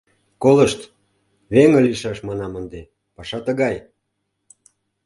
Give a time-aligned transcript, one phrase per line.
[0.43, 0.79] Колышт,
[1.53, 2.81] веҥе лийшаш манам ынде,
[3.15, 3.75] паша тыгай.